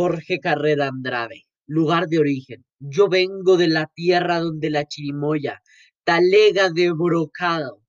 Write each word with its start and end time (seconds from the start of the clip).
Jorge 0.00 0.40
Carrera 0.40 0.88
Andrade, 0.88 1.46
lugar 1.66 2.06
de 2.06 2.18
origen. 2.18 2.64
Yo 2.78 3.10
vengo 3.10 3.58
de 3.58 3.68
la 3.68 3.86
tierra 3.94 4.40
donde 4.40 4.70
la 4.70 4.86
chirimoya, 4.86 5.60
talega 6.04 6.70
de 6.70 6.90
brocado, 6.90 7.82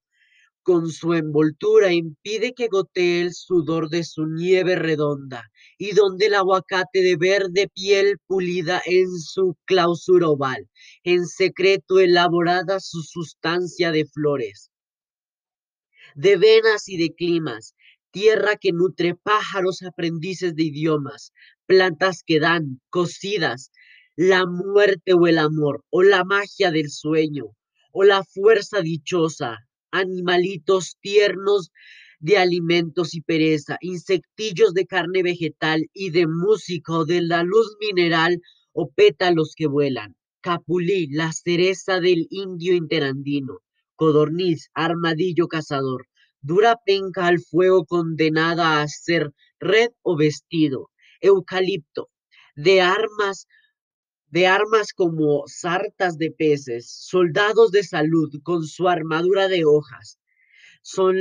con 0.61 0.91
su 0.91 1.13
envoltura 1.13 1.93
impide 1.93 2.53
que 2.53 2.67
gotee 2.67 3.21
el 3.21 3.33
sudor 3.33 3.87
de 3.87 4.03
su 4.03 4.25
nieve 4.25 4.75
redonda, 4.75 5.49
y 5.77 5.93
donde 5.93 6.25
el 6.25 6.35
aguacate 6.35 7.01
de 7.01 7.15
verde 7.15 7.69
piel 7.73 8.17
pulida 8.27 8.81
en 8.85 9.09
su 9.17 9.55
clausura 9.63 10.27
oval, 10.27 10.67
en 11.05 11.25
secreto 11.25 12.01
elaborada 12.01 12.81
su 12.81 13.03
sustancia 13.03 13.89
de 13.93 14.05
flores, 14.05 14.69
de 16.15 16.35
venas 16.35 16.89
y 16.89 16.97
de 16.97 17.13
climas, 17.13 17.73
tierra 18.11 18.55
que 18.55 18.71
nutre 18.71 19.15
pájaros 19.15 19.81
aprendices 19.81 20.55
de 20.55 20.63
idiomas, 20.63 21.33
plantas 21.65 22.23
que 22.25 22.39
dan, 22.39 22.81
cocidas, 22.89 23.71
la 24.15 24.45
muerte 24.45 25.13
o 25.13 25.27
el 25.27 25.37
amor, 25.37 25.83
o 25.89 26.03
la 26.03 26.23
magia 26.23 26.71
del 26.71 26.89
sueño, 26.89 27.55
o 27.91 28.03
la 28.03 28.23
fuerza 28.23 28.81
dichosa, 28.81 29.59
animalitos 29.91 30.97
tiernos 31.01 31.71
de 32.19 32.37
alimentos 32.37 33.15
y 33.15 33.21
pereza, 33.21 33.77
insectillos 33.81 34.73
de 34.73 34.85
carne 34.85 35.23
vegetal 35.23 35.89
y 35.93 36.11
de 36.11 36.27
música 36.27 36.93
o 36.93 37.05
de 37.05 37.21
la 37.21 37.43
luz 37.43 37.77
mineral 37.79 38.41
o 38.73 38.91
pétalos 38.91 39.53
que 39.55 39.67
vuelan. 39.67 40.15
Capulí, 40.41 41.07
la 41.07 41.31
cereza 41.33 41.99
del 41.99 42.27
indio 42.29 42.75
interandino. 42.75 43.59
Codorniz, 43.95 44.69
armadillo 44.73 45.47
cazador. 45.47 46.07
Dura 46.41 46.77
penca 46.85 47.27
al 47.27 47.39
fuego 47.39 47.85
condenada 47.85 48.81
a 48.81 48.87
ser 48.87 49.31
red 49.59 49.89
o 50.01 50.17
vestido 50.17 50.89
eucalipto, 51.21 52.09
de 52.55 52.81
armas, 52.81 53.47
de 54.27 54.47
armas 54.47 54.93
como 54.93 55.43
sartas 55.47 56.17
de 56.17 56.31
peces, 56.31 56.89
soldados 56.89 57.71
de 57.71 57.83
salud 57.83 58.31
con 58.43 58.63
su 58.63 58.87
armadura 58.87 59.47
de 59.47 59.65
hojas. 59.65 60.17
Son 60.83 61.15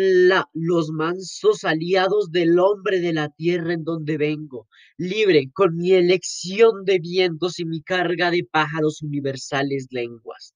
los 0.55 0.91
mansos 0.91 1.65
aliados 1.65 2.31
del 2.31 2.59
hombre 2.59 3.01
de 3.01 3.13
la 3.13 3.29
tierra 3.29 3.75
en 3.75 3.85
donde 3.85 4.17
vengo, 4.17 4.69
libre 4.97 5.51
con 5.53 5.77
mi 5.77 5.93
elección 5.93 6.85
de 6.87 6.99
vientos 6.99 7.61
y 7.61 7.67
mi 7.67 7.83
carga 7.83 8.31
de 8.31 8.45
pájaros 8.51 9.03
universales 9.03 9.89
lenguas. 9.91 10.55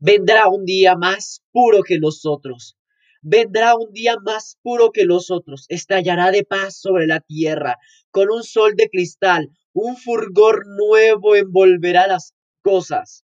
Vendrá 0.00 0.48
un 0.48 0.64
día 0.64 0.96
más 0.96 1.42
puro 1.52 1.82
que 1.82 1.98
los 1.98 2.24
otros, 2.24 2.78
Vendrá 3.20 3.74
un 3.74 3.92
día 3.92 4.16
más 4.22 4.58
puro 4.62 4.92
que 4.92 5.04
los 5.04 5.30
otros, 5.32 5.66
estallará 5.68 6.30
de 6.30 6.44
paz 6.44 6.78
sobre 6.80 7.06
la 7.06 7.20
tierra, 7.20 7.76
con 8.12 8.30
un 8.30 8.44
sol 8.44 8.74
de 8.76 8.88
cristal, 8.88 9.50
un 9.72 9.96
fulgor 9.96 10.66
nuevo 10.68 11.34
envolverá 11.34 12.06
las 12.06 12.34
cosas. 12.62 13.24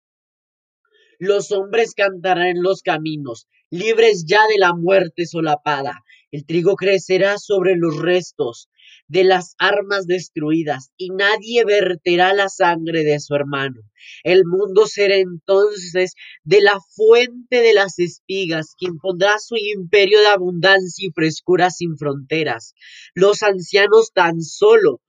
Los 1.19 1.51
hombres 1.51 1.93
cantarán 1.93 2.47
en 2.47 2.63
los 2.63 2.81
caminos, 2.81 3.47
libres 3.69 4.25
ya 4.27 4.41
de 4.47 4.57
la 4.57 4.73
muerte 4.73 5.27
solapada. 5.27 6.01
El 6.31 6.45
trigo 6.47 6.75
crecerá 6.75 7.37
sobre 7.37 7.75
los 7.75 7.99
restos, 8.01 8.69
de 9.13 9.23
las 9.23 9.53
armas 9.59 10.07
destruidas, 10.07 10.89
y 10.97 11.09
nadie 11.11 11.63
verterá 11.65 12.33
la 12.33 12.49
sangre 12.49 13.03
de 13.03 13.19
su 13.19 13.35
hermano. 13.35 13.79
El 14.23 14.41
mundo 14.43 14.87
será 14.87 15.17
entonces 15.17 16.15
de 16.43 16.61
la 16.61 16.79
fuente 16.95 17.61
de 17.61 17.75
las 17.75 17.99
espigas, 17.99 18.73
quien 18.75 18.97
pondrá 18.97 19.37
su 19.37 19.55
imperio 19.55 20.19
de 20.19 20.29
abundancia 20.29 21.07
y 21.07 21.11
frescura 21.11 21.69
sin 21.69 21.95
fronteras. 21.95 22.73
Los 23.13 23.43
ancianos 23.43 24.11
tan 24.13 24.41
solo 24.41 24.99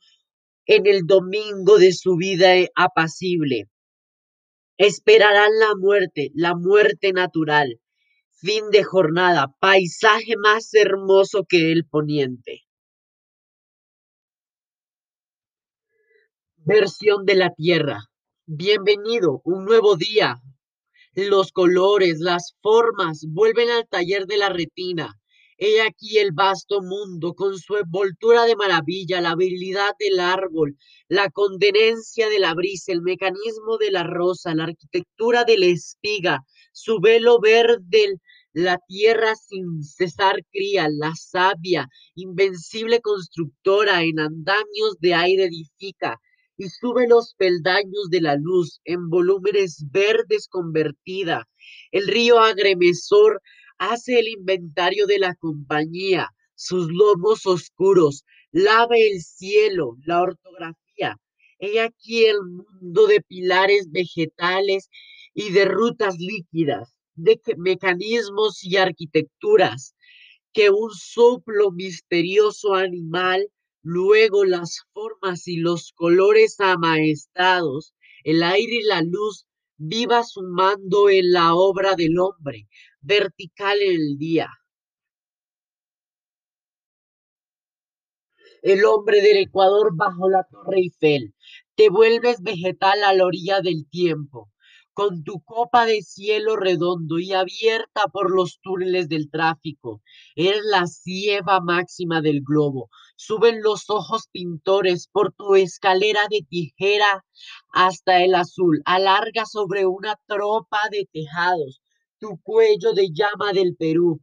en 0.67 0.85
el 0.85 1.07
domingo 1.07 1.79
de 1.79 1.95
su 1.95 2.17
vida 2.17 2.53
apacible. 2.75 3.71
Esperarán 4.77 5.59
la 5.59 5.75
muerte, 5.79 6.31
la 6.35 6.55
muerte 6.55 7.15
natural, 7.15 7.81
fin 8.33 8.69
de 8.71 8.85
jornada, 8.85 9.57
paisaje 9.61 10.35
más 10.37 10.75
hermoso 10.75 11.47
que 11.49 11.73
el 11.73 11.87
poniente. 11.87 12.64
Versión 16.67 17.27
de 17.27 17.35
la 17.35 17.53
Tierra. 17.53 18.07
Bienvenido, 18.47 19.43
un 19.45 19.67
nuevo 19.67 19.97
día. 19.97 20.41
Los 21.13 21.53
colores, 21.53 22.21
las 22.21 22.57
formas 22.63 23.27
vuelven 23.29 23.69
al 23.69 23.87
taller 23.87 24.25
de 24.25 24.39
la 24.39 24.49
retina. 24.49 25.13
He 25.59 25.83
aquí 25.83 26.17
el 26.17 26.33
vasto 26.33 26.81
mundo 26.81 27.35
con 27.35 27.59
su 27.59 27.77
envoltura 27.77 28.47
de 28.47 28.57
maravilla, 28.57 29.21
la 29.21 29.33
habilidad 29.33 29.91
del 29.99 30.19
árbol, 30.19 30.79
la 31.07 31.29
condenencia 31.29 32.31
de 32.31 32.39
la 32.39 32.55
brisa, 32.55 32.93
el 32.93 33.03
mecanismo 33.03 33.77
de 33.77 33.91
la 33.91 34.05
rosa, 34.05 34.55
la 34.55 34.65
arquitectura 34.65 35.45
de 35.45 35.59
la 35.59 35.67
espiga, 35.67 36.41
su 36.73 36.99
velo 36.99 37.41
verde, 37.41 38.21
la 38.55 38.79
tierra 38.89 39.35
sin 39.37 39.83
cesar 39.83 40.37
cría, 40.51 40.89
la 40.89 41.13
sabia, 41.15 41.89
invencible 42.15 43.03
constructora, 43.03 44.03
en 44.03 44.19
andamios 44.19 44.99
de 44.99 45.13
aire 45.13 45.45
edifica, 45.45 46.19
y 46.57 46.69
sube 46.69 47.09
los 47.09 47.35
peldaños 47.35 48.09
de 48.11 48.21
la 48.21 48.37
luz 48.37 48.81
en 48.85 49.09
volúmenes 49.09 49.85
verdes 49.91 50.49
convertida. 50.49 51.49
El 51.91 52.07
río 52.07 52.41
agremesor 52.41 53.41
hace 53.79 54.21
el 54.21 54.29
inventario 54.29 55.07
de 55.07 55.19
la 55.19 55.35
compañía, 55.35 56.29
sus 56.55 56.89
lomos 56.91 57.47
oscuros, 57.47 58.25
lava 58.53 58.97
el 58.97 59.21
cielo, 59.21 59.97
la 60.05 60.23
ortografía. 60.23 61.19
He 61.59 61.81
aquí 61.81 62.25
el 62.27 62.39
mundo 62.43 63.07
de 63.07 63.21
pilares 63.21 63.91
vegetales 63.91 64.91
y 65.35 65.51
de 65.51 65.65
rutas 65.65 66.17
líquidas, 66.19 66.95
de 67.15 67.41
mecanismos 67.57 68.63
y 68.63 68.77
arquitecturas, 68.77 69.95
que 70.53 70.71
un 70.71 70.91
soplo 70.93 71.73
misterioso 71.73 72.75
animal 72.75 73.49
Luego 73.87 74.47
las 74.47 74.81
formas 74.95 75.47
y 75.47 75.59
los 75.59 75.93
colores 75.93 76.59
amaestados, 76.59 77.95
el 78.25 78.43
aire 78.43 78.77
y 78.77 78.83
la 78.83 79.03
luz 79.03 79.47
viva 79.77 80.25
sumando 80.25 81.11
en 81.11 81.33
la 81.33 81.55
obra 81.55 81.95
del 81.95 82.19
hombre, 82.19 82.67
vertical 83.03 83.83
en 83.83 83.93
el 84.01 84.17
día. 84.17 84.49
El 88.63 88.87
hombre 88.87 89.21
del 89.21 89.37
Ecuador 89.37 89.95
bajo 89.95 90.31
la 90.31 90.45
Torre 90.51 90.79
Eiffel, 90.79 91.35
te 91.75 91.91
vuelves 91.91 92.41
vegetal 92.41 93.05
a 93.05 93.13
la 93.13 93.27
orilla 93.27 93.61
del 93.61 93.87
tiempo 93.91 94.51
con 94.95 95.25
tu 95.25 95.43
copa 95.43 95.87
de 95.87 96.03
cielo 96.03 96.57
redondo 96.57 97.19
y 97.19 97.33
abierta 97.33 98.05
por 98.13 98.31
los 98.35 98.61
túneles 98.63 99.09
del 99.09 99.31
tráfico. 99.31 100.01
Es 100.37 100.61
la 100.65 100.87
ciega 100.87 101.61
máxima 101.61 102.21
del 102.23 102.41
globo. 102.43 102.89
Suben 103.17 103.63
los 103.63 103.91
ojos 103.91 104.29
pintores 104.33 105.09
por 105.13 105.33
tu 105.33 105.57
escalera 105.57 106.23
de 106.31 106.47
tijera 106.49 107.25
hasta 107.73 108.23
el 108.23 108.35
azul. 108.35 108.81
Alarga 108.85 109.45
sobre 109.47 109.87
una 109.87 110.15
tropa 110.27 110.81
de 110.91 111.09
tejados 111.13 111.83
tu 112.25 112.41
cuello 112.43 112.95
de 112.95 113.09
llama 113.13 113.53
del 113.53 113.77
Perú, 113.77 114.21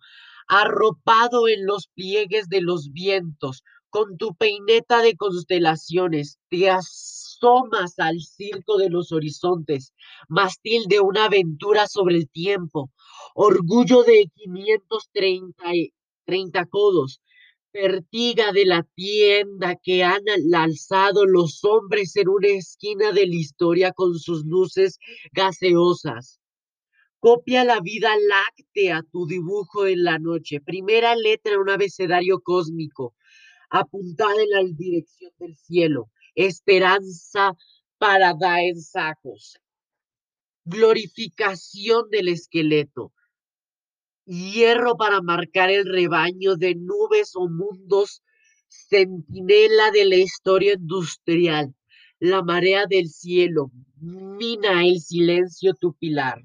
arropado 0.47 1.47
en 1.47 1.67
los 1.67 1.87
pliegues 1.93 2.49
de 2.49 2.61
los 2.61 2.91
vientos, 2.91 3.63
con 3.91 4.17
tu 4.17 4.33
peineta 4.35 5.03
de 5.03 5.15
constelaciones, 5.15 6.39
te 6.49 6.71
asomas 7.41 7.97
al 7.97 8.19
circo 8.19 8.77
de 8.77 8.89
los 8.89 9.11
horizontes, 9.11 9.93
mastil 10.29 10.85
de 10.87 10.99
una 10.99 11.25
aventura 11.25 11.87
sobre 11.87 12.15
el 12.15 12.29
tiempo, 12.29 12.91
orgullo 13.33 14.03
de 14.03 14.25
530 14.35 16.65
codos, 16.67 17.19
pertiga 17.71 18.51
de 18.51 18.65
la 18.65 18.83
tienda 18.95 19.75
que 19.81 20.03
han 20.03 20.21
alzado 20.53 21.25
los 21.25 21.63
hombres 21.63 22.15
en 22.15 22.29
una 22.29 22.49
esquina 22.49 23.11
de 23.11 23.25
la 23.25 23.35
historia 23.35 23.91
con 23.91 24.19
sus 24.19 24.45
luces 24.45 24.99
gaseosas. 25.31 26.39
Copia 27.19 27.63
la 27.63 27.79
vida 27.81 28.11
láctea 28.27 29.03
tu 29.11 29.25
dibujo 29.25 29.87
en 29.87 30.03
la 30.03 30.19
noche, 30.19 30.59
primera 30.59 31.15
letra 31.15 31.53
en 31.53 31.59
un 31.59 31.69
abecedario 31.69 32.41
cósmico, 32.41 33.13
apuntada 33.69 34.41
en 34.41 34.49
la 34.49 34.63
dirección 34.75 35.31
del 35.39 35.55
cielo, 35.55 36.09
esperanza 36.35 37.53
para 37.97 38.35
en 38.61 38.81
sacos, 38.81 39.59
glorificación 40.65 42.09
del 42.09 42.29
esqueleto, 42.29 43.13
hierro 44.25 44.95
para 44.97 45.21
marcar 45.21 45.69
el 45.69 45.85
rebaño 45.85 46.55
de 46.55 46.75
nubes 46.75 47.35
o 47.35 47.47
mundos, 47.47 48.23
centinela 48.67 49.91
de 49.91 50.05
la 50.05 50.15
historia 50.15 50.73
industrial, 50.73 51.75
la 52.19 52.41
marea 52.41 52.85
del 52.87 53.09
cielo, 53.09 53.71
mina 53.99 54.85
el 54.85 54.99
silencio 54.99 55.73
tu 55.73 55.93
pilar. 55.93 56.43